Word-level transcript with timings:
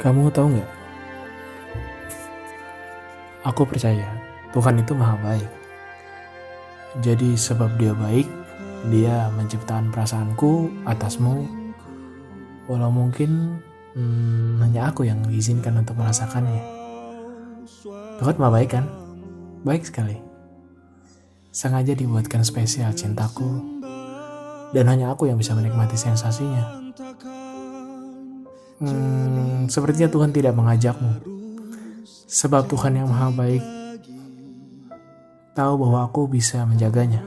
Kamu 0.00 0.32
tahu 0.32 0.56
nggak? 0.56 0.70
Aku 3.42 3.66
percaya 3.66 4.06
Tuhan 4.52 4.78
itu 4.78 4.92
maha 4.94 5.16
baik. 5.18 5.50
Jadi 7.00 7.34
sebab 7.34 7.80
dia 7.80 7.96
baik, 7.96 8.28
dia 8.92 9.32
menciptakan 9.32 9.88
perasaanku 9.88 10.68
atasmu. 10.84 11.48
Walau 12.68 12.92
mungkin 12.92 13.58
hmm, 13.96 14.60
hanya 14.60 14.92
aku 14.92 15.08
yang 15.08 15.24
mengizinkan 15.24 15.80
untuk 15.80 15.96
merasakannya. 15.96 16.62
Tuhan 18.20 18.36
maha 18.36 18.52
baik 18.60 18.70
kan? 18.76 18.84
Baik 19.64 19.88
sekali. 19.88 20.20
Sengaja 21.48 21.96
dibuatkan 21.96 22.44
spesial 22.44 22.92
cintaku. 22.92 23.80
Dan 24.72 24.88
hanya 24.88 25.12
aku 25.12 25.28
yang 25.28 25.36
bisa 25.36 25.52
menikmati 25.52 25.96
sensasinya. 25.96 26.80
Hmm, 28.80 29.68
sepertinya 29.70 30.08
Tuhan 30.10 30.34
tidak 30.34 30.56
mengajakmu 30.58 31.32
Sebab 32.32 32.64
Tuhan 32.64 32.96
yang 32.96 33.12
maha 33.12 33.28
baik 33.28 33.60
tahu 35.52 35.84
bahwa 35.84 36.08
aku 36.08 36.24
bisa 36.24 36.64
menjaganya. 36.64 37.20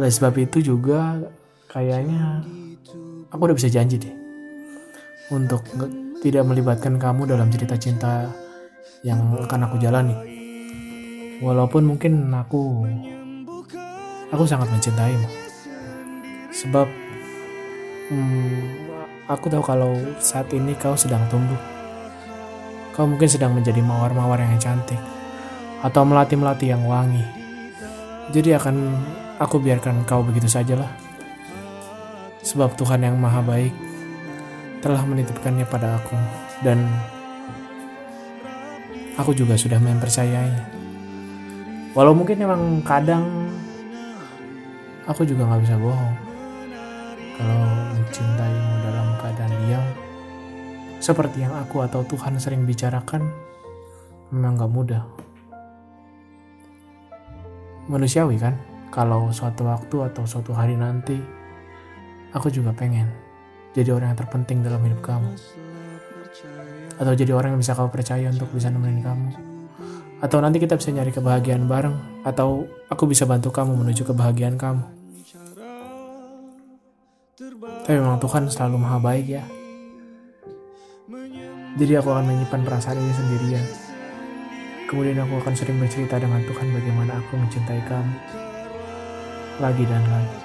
Oleh 0.00 0.08
sebab 0.08 0.32
itu 0.40 0.64
juga 0.64 1.20
kayaknya 1.68 2.40
aku 3.28 3.44
udah 3.44 3.56
bisa 3.56 3.68
janji 3.68 4.00
deh 4.00 4.16
untuk 5.28 5.68
tidak 6.24 6.48
melibatkan 6.48 6.96
kamu 6.96 7.28
dalam 7.28 7.52
cerita 7.52 7.76
cinta 7.76 8.32
yang 9.04 9.20
akan 9.36 9.68
aku 9.68 9.76
jalani. 9.76 10.16
Walaupun 11.44 11.84
mungkin 11.84 12.32
aku 12.32 12.88
aku 14.32 14.44
sangat 14.48 14.72
mencintaimu. 14.72 15.28
Sebab 16.56 16.88
hmm, 18.08 18.60
aku 19.28 19.48
tahu 19.48 19.64
kalau 19.64 19.96
saat 20.20 20.48
ini 20.52 20.76
kau 20.76 20.96
sedang 20.96 21.24
tumbuh 21.32 21.74
Kau 22.94 23.10
mungkin 23.10 23.26
sedang 23.26 23.58
menjadi 23.58 23.82
mawar-mawar 23.82 24.38
yang 24.38 24.54
cantik 24.62 25.02
atau 25.82 26.06
melati-melati 26.06 26.70
yang 26.70 26.86
wangi. 26.86 27.26
Jadi 28.30 28.54
akan 28.54 28.94
aku 29.42 29.58
biarkan 29.58 30.06
kau 30.06 30.22
begitu 30.22 30.46
sajalah. 30.46 30.86
Sebab 32.46 32.78
Tuhan 32.78 33.02
yang 33.02 33.18
maha 33.18 33.42
baik 33.42 33.74
telah 34.78 35.02
menitipkannya 35.02 35.66
pada 35.66 35.98
aku 35.98 36.14
dan 36.62 36.86
aku 39.18 39.34
juga 39.34 39.58
sudah 39.58 39.82
mempercayainya. 39.82 40.70
Walau 41.98 42.14
mungkin 42.14 42.38
memang 42.38 42.78
kadang 42.86 43.50
aku 45.02 45.26
juga 45.26 45.50
nggak 45.50 45.62
bisa 45.66 45.76
bohong. 45.82 46.14
Kalau 47.34 47.66
mencintaimu 47.98 48.74
dalam 48.86 49.08
keadaan 49.18 49.54
diam, 49.66 49.86
seperti 51.02 51.42
yang 51.42 51.52
aku 51.58 51.82
atau 51.82 52.06
Tuhan 52.06 52.38
sering 52.38 52.62
bicarakan, 52.62 53.26
memang 54.30 54.56
gak 54.56 54.72
mudah. 54.72 55.02
Manusiawi 57.90 58.40
kan, 58.40 58.56
kalau 58.88 59.28
suatu 59.34 59.66
waktu 59.68 60.08
atau 60.08 60.24
suatu 60.24 60.54
hari 60.54 60.78
nanti, 60.78 61.18
aku 62.32 62.48
juga 62.48 62.72
pengen 62.72 63.10
jadi 63.74 63.92
orang 63.92 64.14
yang 64.14 64.20
terpenting 64.24 64.62
dalam 64.62 64.80
hidup 64.86 65.02
kamu. 65.02 65.34
Atau 66.96 67.12
jadi 67.18 67.34
orang 67.34 67.58
yang 67.58 67.60
bisa 67.60 67.74
kau 67.74 67.90
percaya 67.90 68.30
untuk 68.30 68.48
bisa 68.54 68.70
nemenin 68.70 69.02
kamu. 69.02 69.28
Atau 70.22 70.38
nanti 70.40 70.62
kita 70.62 70.78
bisa 70.78 70.94
nyari 70.94 71.10
kebahagiaan 71.10 71.66
bareng, 71.66 72.24
atau 72.24 72.64
aku 72.88 73.10
bisa 73.10 73.26
bantu 73.26 73.50
kamu 73.50 73.74
menuju 73.74 74.06
kebahagiaan 74.06 74.56
kamu. 74.56 75.03
Tapi 77.64 77.96
memang 77.96 78.20
Tuhan 78.20 78.48
selalu 78.48 78.76
maha 78.80 78.98
baik 79.00 79.26
ya. 79.28 79.44
Jadi 81.74 81.92
aku 81.98 82.08
akan 82.14 82.24
menyimpan 82.30 82.62
perasaan 82.62 83.02
ini 83.02 83.12
sendirian. 83.12 83.66
Kemudian 84.86 85.18
aku 85.18 85.42
akan 85.42 85.54
sering 85.58 85.80
bercerita 85.82 86.22
dengan 86.22 86.38
Tuhan 86.46 86.70
bagaimana 86.70 87.18
aku 87.18 87.34
mencintai 87.34 87.82
kamu. 87.88 88.14
Lagi 89.58 89.84
dan 89.90 90.04
lagi. 90.06 90.38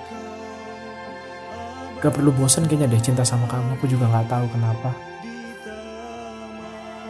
Gak 2.00 2.16
perlu 2.16 2.32
bosan 2.34 2.66
kayaknya 2.66 2.90
deh 2.90 3.04
cinta 3.04 3.22
sama 3.22 3.46
kamu. 3.46 3.78
Aku 3.78 3.86
juga 3.86 4.10
gak 4.10 4.32
tahu 4.32 4.46
kenapa. 4.50 4.90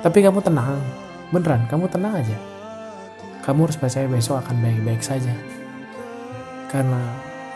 Tapi 0.04 0.20
kamu 0.20 0.40
tenang. 0.44 0.82
Beneran, 1.30 1.64
kamu 1.70 1.86
tenang 1.88 2.20
aja. 2.20 2.38
Kamu 3.46 3.70
harus 3.70 3.78
percaya 3.78 4.10
besok 4.10 4.42
akan 4.42 4.60
baik-baik 4.60 5.00
saja. 5.00 5.32
Karena 6.68 7.00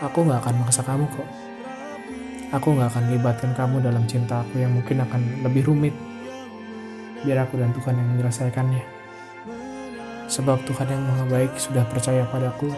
aku 0.00 0.24
gak 0.24 0.46
akan 0.46 0.64
maksa 0.64 0.80
kamu 0.80 1.04
kok. 1.12 1.43
Aku 2.54 2.78
gak 2.78 2.94
akan 2.94 3.10
libatkan 3.10 3.50
kamu 3.58 3.82
dalam 3.82 4.06
cinta 4.06 4.46
aku 4.46 4.62
yang 4.62 4.70
mungkin 4.70 5.02
akan 5.02 5.42
lebih 5.42 5.66
rumit 5.66 5.90
biar 7.26 7.42
aku 7.42 7.58
dan 7.58 7.74
Tuhan 7.74 7.98
yang 7.98 8.08
menyelesaikannya. 8.14 8.84
Sebab 10.30 10.62
Tuhan 10.62 10.86
yang 10.86 11.02
maha 11.02 11.24
baik 11.26 11.58
sudah 11.58 11.82
percaya 11.88 12.22
padaku, 12.30 12.70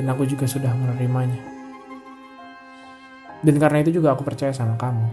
dan 0.00 0.06
aku 0.08 0.24
juga 0.24 0.48
sudah 0.48 0.72
menerimanya. 0.72 1.36
Dan 3.44 3.60
karena 3.60 3.84
itu 3.84 4.00
juga 4.00 4.16
aku 4.16 4.24
percaya 4.24 4.54
sama 4.54 4.80
kamu. 4.80 5.06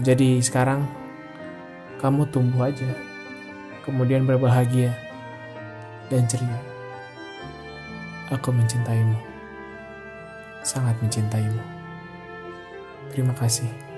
Jadi 0.00 0.40
sekarang, 0.40 0.86
kamu 2.00 2.30
tumbuh 2.32 2.70
aja, 2.70 2.88
kemudian 3.84 4.24
berbahagia, 4.24 4.94
dan 6.08 6.24
ceria. 6.30 6.60
Aku 8.30 8.54
mencintaimu, 8.54 9.18
sangat 10.62 10.94
mencintaimu. 11.02 11.79
Terima 13.10 13.34
kasih. 13.34 13.89